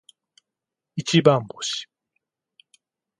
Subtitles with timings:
[0.95, 1.85] 一番星